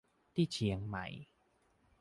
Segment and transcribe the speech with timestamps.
[0.33, 1.07] ที่เชียงใหม่